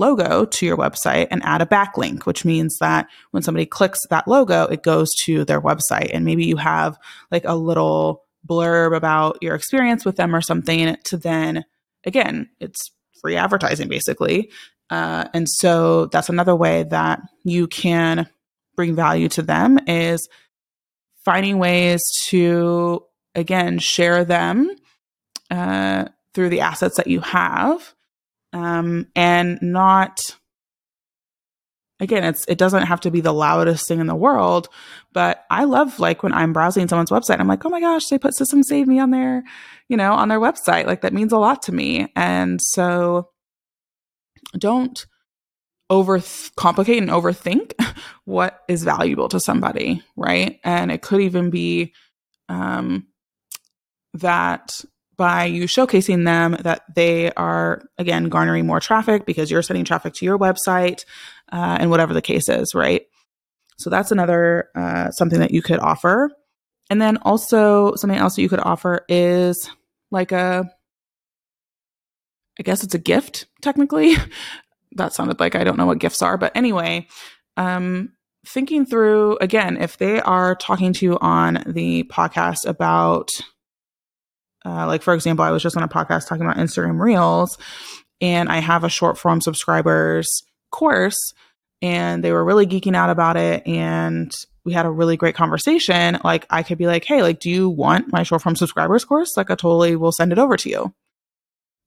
logo 0.00 0.44
to 0.46 0.66
your 0.66 0.76
website 0.76 1.28
and 1.30 1.42
add 1.44 1.62
a 1.62 1.66
backlink, 1.66 2.26
which 2.26 2.44
means 2.44 2.76
that 2.80 3.06
when 3.30 3.42
somebody 3.42 3.66
clicks 3.66 4.00
that 4.08 4.26
logo, 4.26 4.64
it 4.64 4.82
goes 4.82 5.14
to 5.24 5.44
their 5.44 5.60
website. 5.60 6.10
And 6.12 6.24
maybe 6.24 6.44
you 6.44 6.56
have 6.56 6.98
like 7.30 7.44
a 7.44 7.54
little 7.54 8.24
blurb 8.44 8.96
about 8.96 9.38
your 9.40 9.54
experience 9.54 10.04
with 10.04 10.16
them 10.16 10.34
or 10.34 10.40
something 10.40 10.96
to 11.04 11.16
then, 11.16 11.64
again, 12.04 12.48
it's 12.58 12.90
free 13.20 13.36
advertising 13.36 13.86
basically 13.86 14.50
uh, 14.90 15.28
and 15.32 15.48
so 15.48 16.06
that's 16.06 16.28
another 16.28 16.54
way 16.54 16.82
that 16.82 17.20
you 17.44 17.68
can 17.68 18.28
bring 18.74 18.94
value 18.94 19.28
to 19.28 19.42
them 19.42 19.78
is 19.86 20.28
finding 21.24 21.58
ways 21.58 22.02
to 22.26 23.04
again 23.34 23.78
share 23.78 24.24
them 24.24 24.70
uh, 25.50 26.06
through 26.34 26.48
the 26.48 26.60
assets 26.60 26.96
that 26.96 27.06
you 27.06 27.20
have 27.20 27.94
um, 28.52 29.06
and 29.14 29.58
not 29.62 30.36
again 32.00 32.24
it's 32.24 32.44
it 32.46 32.58
doesn't 32.58 32.86
have 32.86 33.00
to 33.00 33.10
be 33.10 33.20
the 33.20 33.32
loudest 33.32 33.86
thing 33.86 34.00
in 34.00 34.06
the 34.06 34.14
world 34.14 34.68
but 35.12 35.44
i 35.50 35.64
love 35.64 36.00
like 36.00 36.22
when 36.22 36.32
i'm 36.32 36.52
browsing 36.52 36.88
someone's 36.88 37.10
website 37.10 37.38
i'm 37.38 37.46
like 37.46 37.64
oh 37.66 37.68
my 37.68 37.80
gosh 37.80 38.06
they 38.06 38.18
put 38.18 38.34
Systems 38.34 38.68
Saved 38.68 38.88
Me 38.88 38.98
on 38.98 39.10
their 39.10 39.44
you 39.88 39.98
know 39.98 40.14
on 40.14 40.28
their 40.28 40.40
website 40.40 40.86
like 40.86 41.02
that 41.02 41.12
means 41.12 41.32
a 41.32 41.38
lot 41.38 41.62
to 41.62 41.72
me 41.72 42.10
and 42.16 42.58
so 42.62 43.28
don't 44.58 45.06
over 45.90 46.22
complicate 46.56 47.02
and 47.02 47.10
overthink 47.10 47.72
what 48.24 48.60
is 48.68 48.84
valuable 48.84 49.28
to 49.28 49.40
somebody, 49.40 50.02
right? 50.16 50.60
And 50.64 50.90
it 50.90 51.02
could 51.02 51.20
even 51.20 51.50
be 51.50 51.92
um, 52.48 53.08
that 54.14 54.80
by 55.20 55.44
you 55.44 55.64
showcasing 55.64 56.24
them 56.24 56.56
that 56.60 56.82
they 56.94 57.30
are 57.32 57.82
again 57.98 58.30
garnering 58.30 58.66
more 58.66 58.80
traffic 58.80 59.26
because 59.26 59.50
you're 59.50 59.60
sending 59.60 59.84
traffic 59.84 60.14
to 60.14 60.24
your 60.24 60.38
website 60.38 61.04
uh, 61.52 61.76
and 61.78 61.90
whatever 61.90 62.14
the 62.14 62.22
case 62.22 62.48
is, 62.48 62.74
right? 62.74 63.02
So 63.76 63.90
that's 63.90 64.10
another 64.12 64.70
uh, 64.74 65.10
something 65.10 65.40
that 65.40 65.50
you 65.50 65.60
could 65.60 65.78
offer. 65.78 66.30
And 66.88 67.02
then 67.02 67.18
also 67.18 67.94
something 67.96 68.18
else 68.18 68.36
that 68.36 68.40
you 68.42 68.48
could 68.48 68.60
offer 68.60 69.04
is 69.10 69.70
like 70.10 70.32
a 70.32 70.64
I 72.58 72.62
guess 72.62 72.82
it's 72.82 72.94
a 72.94 72.98
gift 72.98 73.44
technically. 73.60 74.16
that 74.92 75.12
sounded 75.12 75.38
like 75.38 75.54
I 75.54 75.64
don't 75.64 75.76
know 75.76 75.86
what 75.86 75.98
gifts 75.98 76.22
are, 76.22 76.38
but 76.38 76.56
anyway, 76.56 77.08
um, 77.58 78.14
thinking 78.46 78.86
through 78.86 79.36
again, 79.42 79.76
if 79.76 79.98
they 79.98 80.18
are 80.22 80.54
talking 80.54 80.94
to 80.94 81.04
you 81.04 81.18
on 81.20 81.62
the 81.66 82.04
podcast 82.04 82.66
about, 82.66 83.28
uh, 84.64 84.86
like 84.86 85.02
for 85.02 85.14
example, 85.14 85.44
I 85.44 85.50
was 85.50 85.62
just 85.62 85.76
on 85.76 85.82
a 85.82 85.88
podcast 85.88 86.28
talking 86.28 86.44
about 86.44 86.56
Instagram 86.56 87.00
Reels, 87.00 87.58
and 88.20 88.48
I 88.48 88.58
have 88.58 88.84
a 88.84 88.88
short 88.88 89.18
form 89.18 89.40
subscribers 89.40 90.28
course, 90.70 91.18
and 91.82 92.22
they 92.22 92.32
were 92.32 92.44
really 92.44 92.66
geeking 92.66 92.96
out 92.96 93.10
about 93.10 93.36
it, 93.36 93.66
and 93.66 94.32
we 94.64 94.72
had 94.72 94.86
a 94.86 94.90
really 94.90 95.16
great 95.16 95.34
conversation. 95.34 96.18
Like 96.22 96.46
I 96.50 96.62
could 96.62 96.78
be 96.78 96.86
like, 96.86 97.04
hey, 97.04 97.22
like, 97.22 97.40
do 97.40 97.50
you 97.50 97.68
want 97.68 98.12
my 98.12 98.22
short 98.22 98.42
form 98.42 98.56
subscribers 98.56 99.04
course? 99.04 99.36
Like, 99.36 99.50
I 99.50 99.54
totally 99.54 99.96
will 99.96 100.12
send 100.12 100.32
it 100.32 100.38
over 100.38 100.56
to 100.58 100.68
you 100.68 100.94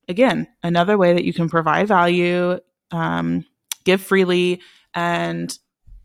again, 0.07 0.47
another 0.61 0.97
way 0.97 1.13
that 1.13 1.23
you 1.23 1.33
can 1.33 1.49
provide 1.49 1.87
value, 1.87 2.59
um, 2.91 3.45
give 3.83 4.01
freely, 4.01 4.61
and 4.93 5.57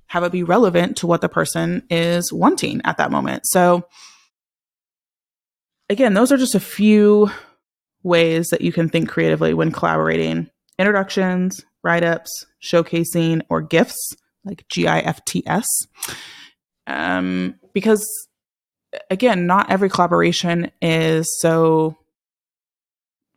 have 0.07 0.25
it 0.25 0.33
be 0.33 0.43
relevant 0.43 0.99
to 0.99 1.07
what 1.07 1.21
the 1.21 1.29
person 1.29 1.83
is 1.91 2.33
wanting 2.33 2.81
at 2.85 2.97
that 2.99 3.11
moment. 3.11 3.47
So, 3.47 3.87
again, 5.89 6.15
those 6.15 6.33
are 6.33 6.37
just 6.37 6.55
a 6.55 6.61
few 6.61 7.31
ways 8.03 8.49
that 8.49 8.61
you 8.61 8.73
can 8.73 8.89
think 8.89 9.09
creatively 9.09 9.55
when 9.55 9.73
collaborating 9.73 10.51
introductions, 10.79 11.65
write 11.83 12.05
ups, 12.05 12.47
showcasing, 12.63 13.43
or 13.49 13.61
gifts 13.61 14.15
like 14.45 14.67
GIFTS. 14.69 15.67
Um, 16.87 17.57
because 17.75 18.07
again, 19.11 19.47
not 19.47 19.71
every 19.71 19.89
collaboration 19.89 20.71
is 20.81 21.29
so 21.41 21.97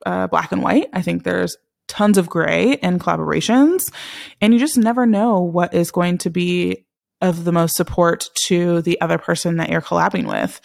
uh, 0.05 0.27
black 0.27 0.51
and 0.51 0.63
white. 0.63 0.87
I 0.93 1.01
think 1.01 1.23
there's 1.23 1.57
tons 1.87 2.17
of 2.17 2.29
gray 2.29 2.73
in 2.73 2.99
collaborations, 2.99 3.91
and 4.39 4.53
you 4.53 4.59
just 4.59 4.77
never 4.77 5.05
know 5.05 5.41
what 5.41 5.73
is 5.73 5.91
going 5.91 6.19
to 6.19 6.29
be 6.29 6.85
of 7.21 7.43
the 7.43 7.51
most 7.51 7.75
support 7.75 8.27
to 8.47 8.81
the 8.81 8.99
other 8.99 9.17
person 9.17 9.57
that 9.57 9.69
you're 9.69 9.81
collabing 9.81 10.27
with. 10.27 10.59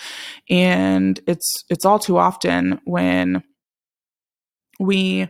And 0.49 1.21
it's 1.27 1.65
it's 1.69 1.85
all 1.85 1.99
too 1.99 2.19
often 2.19 2.81
when 2.85 3.43
we 4.81 5.29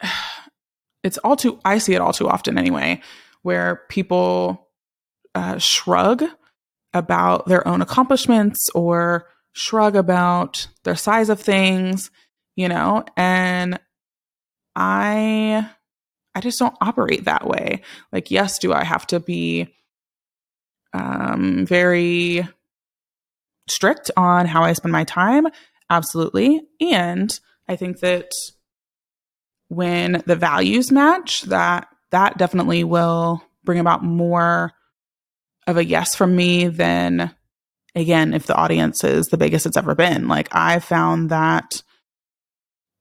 it's 1.02 1.18
all 1.18 1.36
too 1.36 1.58
I 1.64 1.78
see 1.78 1.94
it 1.94 2.00
all 2.00 2.12
too 2.12 2.28
often 2.28 2.58
anyway, 2.58 3.00
where 3.42 3.82
people 3.88 4.68
uh, 5.34 5.58
shrug 5.58 6.24
about 6.92 7.46
their 7.46 7.66
own 7.66 7.82
accomplishments 7.82 8.68
or 8.74 9.26
shrug 9.52 9.96
about 9.96 10.68
their 10.84 10.96
size 10.96 11.28
of 11.28 11.40
things, 11.40 12.10
you 12.56 12.68
know, 12.68 13.04
and 13.16 13.78
I 14.76 15.68
I 16.34 16.40
just 16.40 16.58
don't 16.58 16.76
operate 16.80 17.24
that 17.24 17.46
way. 17.46 17.82
Like 18.12 18.30
yes, 18.30 18.58
do 18.58 18.72
I 18.72 18.84
have 18.84 19.06
to 19.08 19.20
be 19.20 19.68
um 20.92 21.66
very 21.66 22.46
strict 23.68 24.10
on 24.16 24.46
how 24.46 24.62
I 24.62 24.72
spend 24.72 24.92
my 24.92 25.04
time? 25.04 25.46
Absolutely. 25.90 26.60
And 26.80 27.38
I 27.68 27.76
think 27.76 28.00
that 28.00 28.30
when 29.68 30.22
the 30.26 30.36
values 30.36 30.92
match, 30.92 31.42
that 31.42 31.88
that 32.10 32.38
definitely 32.38 32.84
will 32.84 33.42
bring 33.64 33.78
about 33.78 34.04
more 34.04 34.72
of 35.66 35.76
a 35.76 35.84
yes 35.84 36.14
from 36.14 36.36
me 36.36 36.68
than 36.68 37.34
again 37.94 38.34
if 38.34 38.46
the 38.46 38.54
audience 38.54 39.02
is 39.04 39.26
the 39.26 39.38
biggest 39.38 39.66
it's 39.66 39.76
ever 39.76 39.94
been. 39.94 40.28
Like 40.28 40.48
I 40.52 40.78
found 40.78 41.30
that 41.30 41.82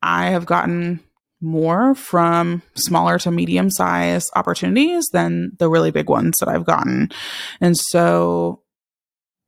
I 0.02 0.28
have 0.32 0.46
gotten 0.46 1.02
more 1.44 1.94
from 1.94 2.62
smaller 2.76 3.20
to 3.20 3.32
medium 3.32 3.70
size 3.70 4.32
opportunities 4.36 5.06
than 5.12 5.52
the 5.60 5.70
really 5.70 5.92
big 5.92 6.10
ones 6.10 6.40
that 6.40 6.50
I've 6.50 6.66
gotten. 6.66 7.12
And 7.62 7.78
so 7.78 8.62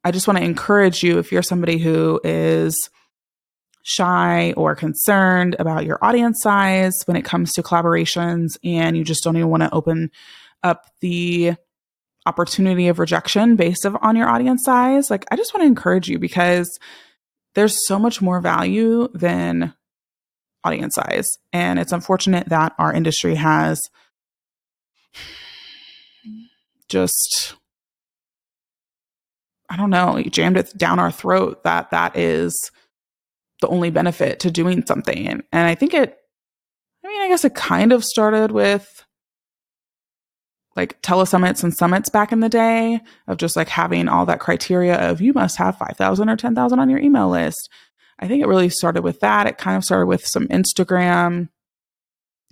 I 0.04 0.12
just 0.12 0.28
want 0.28 0.38
to 0.38 0.46
encourage 0.46 1.02
you 1.02 1.18
if 1.18 1.32
you're 1.32 1.42
somebody 1.42 1.78
who 1.78 2.20
is 2.24 2.90
shy 3.84 4.54
or 4.58 4.76
concerned 4.76 5.56
about 5.58 5.86
your 5.86 5.98
audience 6.04 6.40
size 6.42 7.02
when 7.06 7.16
it 7.16 7.26
comes 7.26 7.54
to 7.54 7.64
collaborations 7.64 8.58
and 8.64 8.98
you 8.98 9.04
just 9.04 9.24
don't 9.24 9.38
even 9.38 9.50
want 9.50 9.64
to 9.64 9.74
open 9.74 10.12
up 10.64 10.86
the 11.02 11.54
opportunity 12.26 12.88
of 12.88 13.00
rejection 13.00 13.56
based 13.56 13.86
on 13.86 14.16
your 14.16 14.28
audience 14.28 14.64
size, 14.64 15.10
like 15.10 15.26
I 15.32 15.36
just 15.36 15.54
want 15.54 15.62
to 15.64 15.68
encourage 15.68 16.10
you 16.10 16.18
because 16.18 16.80
there's 17.54 17.86
so 17.88 18.00
much 18.00 18.22
more 18.22 18.42
value 18.42 19.08
than 19.14 19.74
audience 20.66 20.96
size. 20.96 21.30
And 21.54 21.80
it's 21.80 21.92
unfortunate 21.92 22.50
that 22.50 22.74
our 22.78 22.92
industry 22.92 23.36
has 23.36 23.80
just 26.90 27.56
I 29.70 29.78
don't 29.78 29.90
know, 29.90 30.22
jammed 30.30 30.58
it 30.58 30.78
down 30.78 31.00
our 31.00 31.12
throat 31.12 31.64
that 31.64 31.90
that 31.92 32.16
is 32.16 32.72
the 33.62 33.68
only 33.68 33.90
benefit 33.90 34.40
to 34.42 34.52
doing 34.52 34.86
something. 34.86 35.28
And, 35.28 35.44
I 35.52 35.76
think 35.76 35.94
it, 35.94 36.18
I 37.04 37.08
mean, 37.08 37.22
I 37.22 37.28
guess 37.28 37.46
it 37.46 37.56
kind 37.56 37.92
of 37.92 38.04
started 38.04 38.52
with 38.52 39.04
like 40.76 41.02
telesummits 41.02 41.64
and 41.64 41.74
summits 41.74 42.10
back 42.10 42.32
in 42.32 42.42
the 42.42 42.50
day 42.50 43.00
of 43.28 43.38
just 43.38 43.56
like 43.56 43.70
having 43.70 44.08
all 44.08 44.26
that 44.26 44.42
criteria 44.42 44.96
of 45.10 45.22
you 45.22 45.34
must 45.34 45.58
have 45.58 45.78
5,000 45.78 46.30
or 46.30 46.36
10,000 46.36 46.80
on 46.80 46.90
your 46.90 47.00
email 47.00 47.30
list. 47.30 47.70
I 48.20 48.28
think 48.28 48.42
it 48.42 48.48
really 48.48 48.70
started 48.70 49.04
with 49.04 49.20
that. 49.20 49.48
It 49.48 49.58
kind 49.58 49.78
of 49.78 49.84
started 49.84 50.06
with 50.06 50.26
some 50.26 50.48
Instagram. 50.48 51.50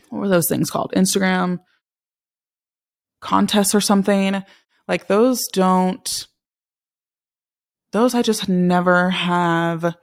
What 0.09 0.19
were 0.19 0.27
those 0.27 0.49
things 0.49 0.69
called? 0.69 0.93
Instagram 0.95 1.59
contests 3.21 3.73
or 3.73 3.81
something. 3.81 4.43
Like 4.87 5.07
those 5.07 5.41
don't, 5.53 6.27
those 7.93 8.13
I 8.13 8.21
just 8.21 8.49
never 8.49 9.09
have 9.09 9.95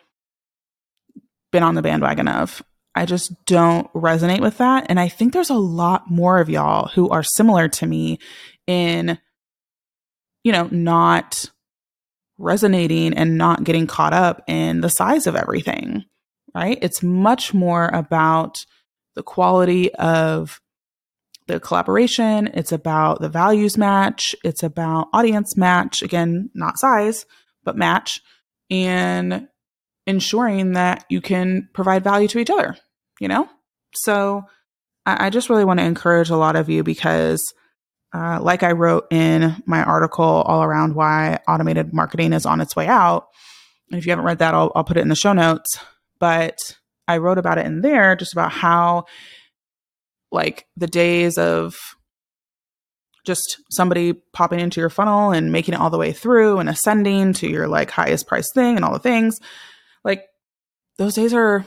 been 1.52 1.62
on 1.62 1.74
the 1.74 1.82
bandwagon 1.82 2.28
of. 2.28 2.62
I 2.94 3.06
just 3.06 3.32
don't 3.44 3.92
resonate 3.92 4.40
with 4.40 4.58
that. 4.58 4.86
And 4.88 4.98
I 4.98 5.08
think 5.08 5.32
there's 5.32 5.50
a 5.50 5.54
lot 5.54 6.10
more 6.10 6.40
of 6.40 6.48
y'all 6.48 6.88
who 6.88 7.08
are 7.10 7.22
similar 7.22 7.68
to 7.68 7.86
me 7.86 8.18
in, 8.66 9.18
you 10.42 10.52
know, 10.52 10.68
not 10.72 11.50
resonating 12.40 13.14
and 13.14 13.38
not 13.38 13.64
getting 13.64 13.86
caught 13.86 14.12
up 14.12 14.42
in 14.46 14.80
the 14.80 14.90
size 14.90 15.26
of 15.26 15.36
everything, 15.36 16.04
right? 16.54 16.78
It's 16.82 17.02
much 17.02 17.54
more 17.54 17.88
about 17.92 18.64
the 19.14 19.22
quality 19.22 19.92
of 19.94 20.60
the 21.46 21.60
collaboration. 21.60 22.48
It's 22.54 22.72
about 22.72 23.20
the 23.20 23.28
values 23.28 23.76
match. 23.76 24.34
It's 24.44 24.62
about 24.62 25.08
audience 25.12 25.56
match. 25.56 26.02
Again, 26.02 26.50
not 26.54 26.78
size, 26.78 27.26
but 27.64 27.76
match. 27.76 28.20
And 28.70 29.48
ensuring 30.06 30.72
that 30.72 31.04
you 31.08 31.20
can 31.20 31.68
provide 31.74 32.04
value 32.04 32.28
to 32.28 32.38
each 32.38 32.50
other, 32.50 32.76
you 33.20 33.28
know? 33.28 33.48
So 33.94 34.44
I, 35.06 35.30
just 35.30 35.50
really 35.50 35.64
want 35.64 35.80
to 35.80 35.86
encourage 35.86 36.30
a 36.30 36.36
lot 36.36 36.56
of 36.56 36.68
you 36.68 36.82
because, 36.82 37.52
uh, 38.12 38.40
like 38.42 38.62
I 38.62 38.72
wrote 38.72 39.06
in 39.10 39.62
my 39.66 39.82
article 39.82 40.24
all 40.24 40.62
around 40.62 40.94
why 40.94 41.40
automated 41.46 41.92
marketing 41.92 42.32
is 42.32 42.46
on 42.46 42.60
its 42.60 42.74
way 42.74 42.86
out. 42.86 43.28
And 43.90 43.98
if 43.98 44.06
you 44.06 44.10
haven't 44.10 44.24
read 44.24 44.38
that, 44.38 44.54
I'll, 44.54 44.72
I'll 44.74 44.84
put 44.84 44.96
it 44.96 45.02
in 45.02 45.08
the 45.08 45.14
show 45.14 45.32
notes. 45.32 45.78
But 46.18 46.76
I 47.06 47.18
wrote 47.18 47.38
about 47.38 47.58
it 47.58 47.66
in 47.66 47.80
there 47.80 48.16
just 48.16 48.32
about 48.32 48.52
how, 48.52 49.04
like, 50.30 50.66
the 50.76 50.86
days 50.86 51.38
of 51.38 51.76
just 53.24 53.60
somebody 53.70 54.14
popping 54.32 54.60
into 54.60 54.80
your 54.80 54.90
funnel 54.90 55.30
and 55.30 55.52
making 55.52 55.74
it 55.74 55.80
all 55.80 55.90
the 55.90 55.98
way 55.98 56.12
through 56.12 56.58
and 56.58 56.68
ascending 56.68 57.32
to 57.34 57.48
your 57.48 57.68
like 57.68 57.90
highest 57.90 58.26
price 58.26 58.50
thing 58.54 58.76
and 58.76 58.84
all 58.84 58.92
the 58.92 58.98
things 58.98 59.38
like 60.04 60.24
those 60.98 61.14
days 61.14 61.34
are 61.34 61.64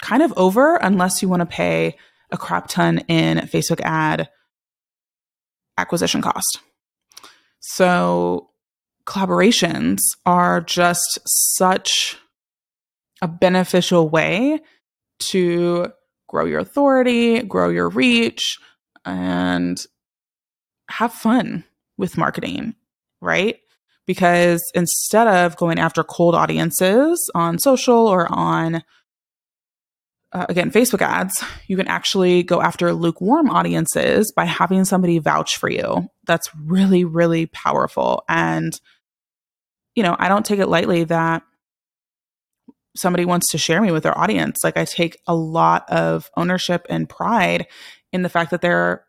kind 0.00 0.22
of 0.22 0.32
over 0.36 0.76
unless 0.76 1.22
you 1.22 1.28
want 1.28 1.40
to 1.40 1.46
pay 1.46 1.96
a 2.30 2.38
crap 2.38 2.68
ton 2.68 2.98
in 3.08 3.38
Facebook 3.38 3.80
ad 3.82 4.28
acquisition 5.82 6.22
cost. 6.22 6.60
So 7.60 8.50
collaborations 9.04 9.98
are 10.24 10.60
just 10.60 11.18
such 11.26 12.16
a 13.20 13.28
beneficial 13.28 14.08
way 14.08 14.60
to 15.30 15.88
grow 16.28 16.46
your 16.46 16.60
authority, 16.60 17.42
grow 17.42 17.68
your 17.68 17.88
reach, 17.88 18.58
and 19.04 19.78
have 20.88 21.12
fun 21.12 21.64
with 21.98 22.16
marketing, 22.16 22.74
right? 23.20 23.58
because 24.06 24.60
instead 24.74 25.26
of 25.26 25.56
going 25.56 25.78
after 25.78 26.02
cold 26.02 26.34
audiences 26.34 27.30
on 27.34 27.58
social 27.58 28.06
or 28.06 28.30
on 28.32 28.82
uh, 30.32 30.46
again 30.48 30.70
facebook 30.70 31.02
ads 31.02 31.44
you 31.66 31.76
can 31.76 31.88
actually 31.88 32.42
go 32.42 32.60
after 32.60 32.92
lukewarm 32.92 33.50
audiences 33.50 34.32
by 34.32 34.44
having 34.44 34.84
somebody 34.84 35.18
vouch 35.18 35.56
for 35.56 35.70
you. 35.70 36.08
That's 36.24 36.48
really 36.54 37.04
really 37.04 37.46
powerful. 37.46 38.24
And 38.28 38.78
you 39.94 40.02
know 40.02 40.16
i 40.18 40.28
don't 40.28 40.46
take 40.46 40.60
it 40.60 40.68
lightly 40.68 41.04
that 41.04 41.42
somebody 42.94 43.24
wants 43.24 43.50
to 43.50 43.58
share 43.58 43.80
me 43.80 43.90
with 43.90 44.02
their 44.02 44.18
audience. 44.18 44.60
Like 44.64 44.76
i 44.76 44.84
take 44.84 45.20
a 45.26 45.34
lot 45.34 45.88
of 45.90 46.30
ownership 46.36 46.86
and 46.88 47.08
pride 47.08 47.66
in 48.12 48.22
the 48.22 48.28
fact 48.28 48.50
that 48.50 48.60
they're 48.60 49.04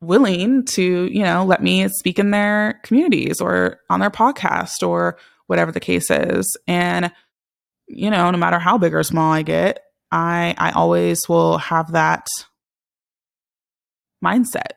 willing 0.00 0.64
to, 0.64 1.08
you 1.12 1.22
know, 1.22 1.44
let 1.44 1.62
me 1.62 1.88
speak 1.88 2.18
in 2.18 2.30
their 2.30 2.80
communities 2.82 3.40
or 3.40 3.80
on 3.90 4.00
their 4.00 4.10
podcast 4.10 4.86
or 4.86 5.18
whatever 5.46 5.72
the 5.72 5.80
case 5.80 6.10
is. 6.10 6.56
And, 6.66 7.12
you 7.86 8.10
know, 8.10 8.30
no 8.30 8.38
matter 8.38 8.58
how 8.58 8.78
big 8.78 8.94
or 8.94 9.02
small 9.02 9.32
I 9.32 9.42
get, 9.42 9.80
I 10.12 10.54
I 10.58 10.72
always 10.72 11.28
will 11.28 11.58
have 11.58 11.92
that 11.92 12.26
mindset 14.24 14.72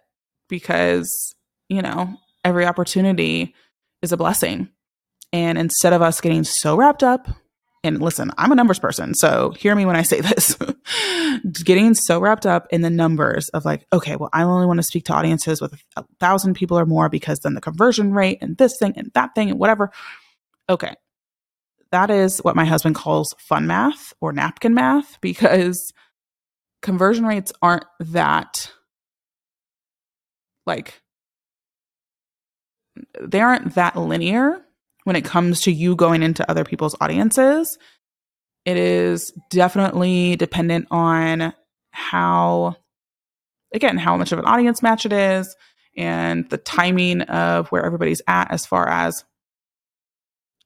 because, 0.50 1.36
you 1.70 1.82
know, 1.82 2.16
every 2.44 2.66
opportunity 2.66 3.54
is 4.02 4.12
a 4.12 4.18
blessing. 4.18 4.70
And 5.32 5.58
instead 5.58 5.94
of 5.94 6.02
us 6.02 6.22
getting 6.22 6.44
so 6.44 6.76
wrapped 6.76 7.04
up 7.04 7.28
and 7.84 8.02
listen, 8.02 8.32
I'm 8.38 8.52
a 8.52 8.56
numbers 8.56 8.80
person, 8.80 9.14
so 9.14 9.52
hear 9.52 9.76
me 9.76 9.86
when 9.86 9.96
I 9.96 10.04
say 10.04 10.22
this. 10.22 10.56
Getting 11.64 11.96
so 11.96 12.20
wrapped 12.20 12.46
up 12.46 12.68
in 12.70 12.82
the 12.82 12.90
numbers 12.90 13.50
of 13.50 13.66
like, 13.66 13.86
okay, 13.92 14.16
well, 14.16 14.30
I 14.32 14.44
only 14.44 14.68
want 14.68 14.78
to 14.78 14.84
speak 14.84 15.06
to 15.06 15.14
audiences 15.14 15.60
with 15.60 15.74
a 15.98 16.06
thousand 16.20 16.54
people 16.54 16.78
or 16.78 16.86
more 16.86 17.10
because 17.10 17.40
then 17.40 17.56
the 17.56 17.62
conversion 17.62 18.14
rate 18.14 18.38
and 18.42 18.58
this 18.58 18.74
thing 18.80 18.94
and 18.96 19.12
that 19.16 19.36
thing 19.36 19.50
and 19.50 19.60
whatever. 19.60 19.92
Okay. 20.70 20.96
That 21.94 22.10
is 22.10 22.40
what 22.40 22.56
my 22.56 22.66
husband 22.66 22.96
calls 22.96 23.36
fun 23.38 23.68
math 23.68 24.16
or 24.20 24.34
napkin 24.34 24.74
math 24.74 25.22
because 25.22 25.94
conversion 26.82 27.24
rates 27.24 27.54
aren't 27.62 27.86
that 28.00 28.72
like 30.66 31.04
they 33.22 33.42
aren't 33.42 33.76
that 33.76 33.96
linear 33.96 34.60
when 35.04 35.16
it 35.16 35.24
comes 35.24 35.62
to 35.62 35.72
you 35.72 35.96
going 35.96 36.24
into 36.24 36.50
other 36.50 36.64
people's 36.64 36.96
audiences. 37.00 37.78
It 38.66 38.78
is 38.78 39.32
definitely 39.52 40.36
dependent 40.36 40.88
on 40.90 41.54
how, 41.92 42.76
again, 43.72 44.00
how 44.00 44.18
much 44.18 44.32
of 44.32 44.40
an 44.40 44.46
audience 44.46 44.82
match 44.82 45.06
it 45.06 45.14
is 45.14 45.56
and 45.96 46.50
the 46.50 46.58
timing 46.58 47.22
of 47.22 47.68
where 47.68 47.86
everybody's 47.86 48.24
at 48.28 48.50
as 48.50 48.66
far 48.66 48.90
as 48.90 49.24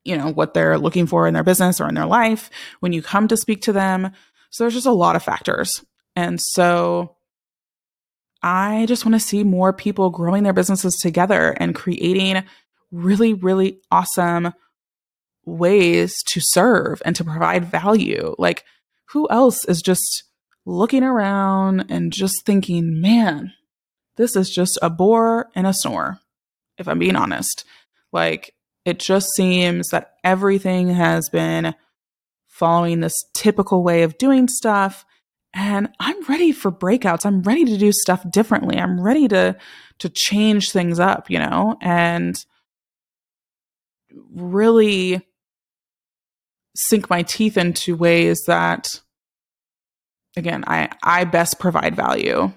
you 0.08 0.18
know 0.18 0.32
what 0.32 0.54
they're 0.54 0.78
looking 0.78 1.06
for 1.06 1.28
in 1.28 1.34
their 1.34 1.44
business 1.44 1.82
or 1.82 1.88
in 1.88 1.96
their 1.96 2.06
life 2.06 2.50
when 2.80 2.94
you 2.94 3.02
come 3.02 3.28
to 3.28 3.38
speak 3.38 3.62
to 3.62 3.74
them 3.74 4.12
so 4.50 4.64
there's 4.64 4.74
just 4.74 4.86
a 4.86 4.92
lot 4.92 5.16
of 5.16 5.24
factors 5.24 5.84
and 6.16 6.42
so 6.42 7.18
I 8.42 8.86
just 8.88 9.06
want 9.06 9.16
to 9.16 9.20
see 9.20 9.44
more 9.44 9.74
people 9.74 10.10
growing 10.10 10.44
their 10.44 10.54
businesses 10.54 10.96
together 10.96 11.52
and 11.60 11.76
creating 11.76 12.44
really, 12.92 13.34
really 13.34 13.82
awesome 13.92 14.54
ways 15.46 16.22
to 16.28 16.40
serve 16.42 17.02
and 17.06 17.16
to 17.16 17.24
provide 17.24 17.66
value. 17.66 18.36
Like, 18.38 18.64
who 19.10 19.28
else 19.30 19.66
is 19.66 19.82
just 19.82 20.24
looking 20.66 21.04
around 21.04 21.86
and 21.90 22.12
just 22.12 22.46
thinking, 22.46 23.02
man, 23.02 23.54
this 24.18 24.36
is 24.36 24.50
just 24.50 24.78
a 24.82 24.90
bore 24.90 25.50
and 25.56 25.66
a 25.66 25.74
snore, 25.74 26.20
if 26.78 26.88
I'm 26.88 27.00
being 27.00 27.16
honest. 27.16 27.66
Like, 28.12 28.54
it 28.88 29.00
just 29.00 29.36
seems 29.36 29.90
that 29.90 30.14
everything 30.24 30.88
has 30.88 31.28
been 31.28 31.76
following 32.48 33.02
this 33.02 33.22
typical 33.34 33.84
way 33.84 34.04
of 34.04 34.18
doing 34.18 34.48
stuff. 34.48 35.06
And 35.54 35.90
I'm 36.00 36.24
ready 36.24 36.54
for 36.54 36.72
breakouts. 36.72 37.26
I'm 37.26 37.42
ready 37.42 37.66
to 37.66 37.78
do 37.78 37.92
stuff 37.92 38.26
differently. 38.32 38.78
I'm 38.78 39.02
ready 39.02 39.28
to 39.28 39.58
to 40.00 40.10
change 40.10 40.72
things 40.72 41.02
up, 41.02 41.30
you 41.30 41.38
know, 41.38 41.76
and 41.82 42.38
really 44.34 45.22
sink 46.78 47.10
my 47.10 47.24
teeth 47.24 47.58
into 47.58 47.94
ways 47.94 48.44
that 48.48 49.02
again, 50.38 50.64
I 50.66 50.90
I 51.04 51.26
best 51.26 51.60
provide 51.60 51.94
value. 51.94 52.54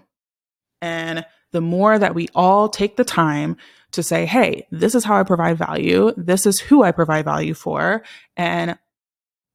And 0.81 1.27
the 1.51 1.61
more 1.61 1.99
that 1.99 2.15
we 2.15 2.29
all 2.37 2.69
take 2.69 2.97
the 2.97 3.05
time 3.05 3.57
to 3.92 4.02
say, 4.02 4.26
hey, 4.26 4.66
this 4.70 4.94
is 4.94 5.04
how 5.04 5.16
I 5.16 5.23
provide 5.23 5.59
value, 5.59 6.12
this 6.16 6.47
is 6.47 6.61
who 6.61 6.82
I 6.82 6.92
provide 6.92 7.25
value 7.25 7.54
for, 7.54 8.02
and 8.37 8.78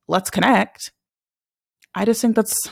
let's 0.08 0.30
connect. 0.30 0.92
I 1.94 2.06
just 2.06 2.22
think 2.22 2.36
that's 2.36 2.70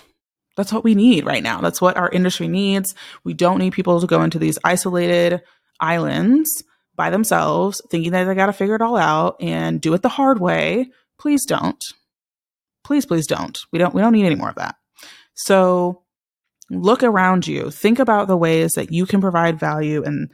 that's 0.55 0.72
what 0.72 0.84
we 0.84 0.93
need 0.93 1.25
right 1.25 1.41
now. 1.41 1.62
That's 1.62 1.82
what 1.82 1.98
our 1.98 2.10
industry 2.10 2.48
needs. 2.48 2.93
We 3.24 3.34
don't 3.34 3.58
need 3.58 3.74
people 3.74 4.00
to 4.00 4.08
go 4.08 4.22
into 4.22 4.38
these 4.38 4.60
isolated 4.63 5.41
islands 5.79 6.63
by 6.96 7.10
themselves 7.10 7.82
thinking 7.89 8.12
that 8.12 8.25
they 8.25 8.36
got 8.36 8.46
to 8.48 8.53
figure 8.53 8.75
it 8.75 8.82
all 8.82 8.98
out 8.98 9.38
and 9.39 9.82
do 9.82 9.93
it 9.93 10.03
the 10.03 10.10
hard 10.10 10.39
way. 10.39 10.91
Please 11.17 11.46
don't. 11.46 11.84
Please 12.84 13.05
please 13.05 13.25
don't. 13.25 13.58
We 13.72 13.79
don't 13.79 13.93
we 13.93 14.01
don't 14.01 14.13
need 14.13 14.25
any 14.25 14.36
more 14.36 14.50
of 14.50 14.55
that. 14.55 14.75
So 15.34 16.03
look 16.70 17.01
around 17.01 17.48
you. 17.48 17.72
Think 17.72 18.00
about 18.00 18.27
the 18.27 18.38
ways 18.38 18.74
that 18.74 18.91
you 18.91 19.05
can 19.05 19.22
provide 19.22 19.60
value 19.60 20.03
and 20.03 20.29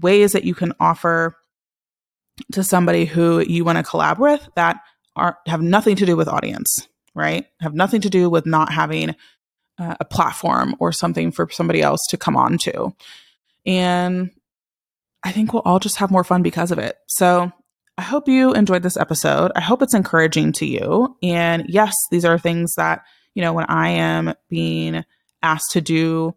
ways 0.00 0.32
that 0.32 0.44
you 0.44 0.54
can 0.54 0.72
offer 0.80 1.36
to 2.52 2.62
somebody 2.62 3.04
who 3.04 3.40
you 3.40 3.64
want 3.64 3.78
to 3.78 3.84
collab 3.84 4.18
with 4.18 4.48
that 4.56 4.78
are 5.16 5.38
have 5.46 5.60
nothing 5.60 5.96
to 5.96 6.06
do 6.06 6.16
with 6.16 6.28
audience, 6.28 6.88
right? 7.14 7.46
Have 7.60 7.74
nothing 7.74 8.00
to 8.02 8.10
do 8.10 8.30
with 8.30 8.46
not 8.46 8.72
having 8.72 9.14
uh, 9.78 9.94
a 10.00 10.04
platform 10.04 10.74
or 10.78 10.92
something 10.92 11.30
for 11.32 11.48
somebody 11.50 11.82
else 11.82 12.00
to 12.10 12.16
come 12.16 12.36
on 12.36 12.58
to. 12.58 12.94
And 13.66 14.30
I 15.22 15.32
think 15.32 15.52
we'll 15.52 15.62
all 15.64 15.78
just 15.78 15.96
have 15.96 16.10
more 16.10 16.24
fun 16.24 16.42
because 16.42 16.70
of 16.70 16.78
it. 16.78 16.96
So 17.06 17.52
I 17.98 18.02
hope 18.02 18.28
you 18.28 18.54
enjoyed 18.54 18.82
this 18.82 18.96
episode. 18.96 19.52
I 19.54 19.60
hope 19.60 19.82
it's 19.82 19.94
encouraging 19.94 20.52
to 20.54 20.66
you. 20.66 21.16
And 21.22 21.66
yes, 21.68 21.94
these 22.10 22.24
are 22.24 22.38
things 22.38 22.74
that, 22.76 23.02
you 23.34 23.42
know, 23.42 23.52
when 23.52 23.66
I 23.66 23.90
am 23.90 24.34
being 24.48 25.04
asked 25.42 25.72
to 25.72 25.80
do 25.80 26.34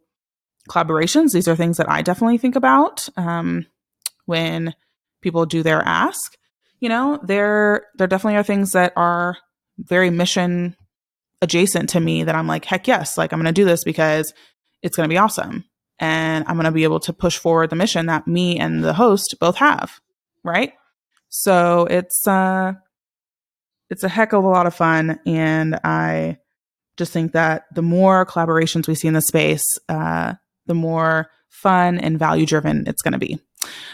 collaborations, 0.70 1.32
these 1.32 1.48
are 1.48 1.56
things 1.56 1.78
that 1.78 1.90
I 1.90 2.02
definitely 2.02 2.38
think 2.38 2.56
about 2.56 3.08
um, 3.18 3.66
when 4.26 4.74
people 5.22 5.46
do 5.46 5.64
their 5.64 5.82
ask. 5.82 6.36
You 6.80 6.90
know, 6.90 7.20
there 7.24 7.88
there 7.96 8.08
definitely 8.08 8.38
are 8.38 8.44
things 8.44 8.74
that 8.74 8.94
are 8.96 9.38
very 9.78 10.10
mission 10.10 10.76
adjacent 11.42 11.90
to 11.90 12.00
me 12.00 12.24
that 12.24 12.36
I'm 12.36 12.48
like, 12.48 12.66
heck 12.66 12.88
yes, 12.88 13.18
like 13.18 13.34
I'm 13.34 13.40
going 13.40 13.54
to 13.54 13.62
do 13.62 13.66
this 13.66 13.84
because 13.84 14.34
it's 14.82 14.96
going 14.96 15.08
to 15.08 15.14
be 15.14 15.18
awesome, 15.18 15.66
and 16.00 16.46
I'm 16.48 16.56
going 16.56 16.66
to 16.66 16.72
be 16.72 16.84
able 16.84 17.00
to 17.02 17.14
push 17.14 17.38
forward 17.38 17.70
the 17.70 17.76
mission 17.76 18.08
that 18.08 18.28
me 18.28 18.60
and 18.60 18.84
the 18.84 18.94
host 18.94 19.36
both 19.40 19.58
have, 19.58 20.00
right? 20.44 20.74
So 21.30 21.86
it's 21.90 22.28
uh, 22.28 22.74
it's 23.90 24.04
a 24.04 24.10
heck 24.10 24.34
of 24.34 24.44
a 24.44 24.50
lot 24.50 24.68
of 24.68 24.76
fun, 24.76 25.20
and 25.26 25.80
I 25.84 26.38
just 26.98 27.12
think 27.12 27.34
that 27.34 27.64
the 27.74 27.82
more 27.82 28.26
collaborations 28.26 28.88
we 28.88 28.96
see 28.96 29.08
in 29.08 29.14
the 29.14 29.22
space, 29.22 29.66
uh, 29.90 30.34
the 30.66 30.74
more 30.74 31.30
fun 31.50 31.98
and 32.00 32.20
value 32.20 32.46
driven 32.46 32.86
it's 32.88 33.02
going 33.02 33.14
to 33.14 33.18
be. 33.18 33.40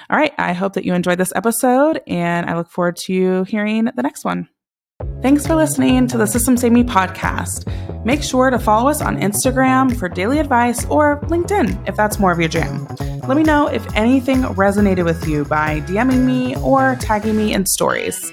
All 0.10 0.18
right. 0.18 0.34
I 0.38 0.54
hope 0.54 0.74
that 0.74 0.86
you 0.86 0.94
enjoyed 0.94 1.18
this 1.18 1.34
episode 1.36 2.02
and 2.08 2.50
I 2.50 2.58
look 2.58 2.70
forward 2.70 2.98
to 3.06 3.44
hearing 3.46 3.86
the 3.86 4.02
next 4.02 4.26
one. 4.26 4.50
Thanks 5.22 5.48
for 5.48 5.56
listening 5.56 6.08
to 6.08 6.18
the 6.18 6.28
Systems 6.28 6.62
Saved 6.62 6.74
Me 6.74 6.84
podcast. 6.84 7.66
Make 8.06 8.24
sure 8.24 8.50
to 8.50 8.60
follow 8.60 8.90
us 8.90 9.02
on 9.02 9.18
Instagram 9.18 9.96
for 9.98 10.10
daily 10.10 10.40
advice 10.40 10.86
or 10.86 11.22
LinkedIn 11.22 11.88
if 11.88 11.96
that's 11.96 12.20
more 12.20 12.32
of 12.32 12.40
your 12.40 12.50
jam. 12.50 12.88
Let 13.28 13.38
me 13.38 13.44
know 13.44 13.68
if 13.68 13.86
anything 13.96 14.42
resonated 14.42 15.06
with 15.06 15.28
you 15.28 15.46
by 15.46 15.82
DMing 15.82 16.26
me 16.26 16.56
or 16.58 16.98
tagging 17.00 17.38
me 17.38 17.54
in 17.54 17.66
stories. 17.66 18.32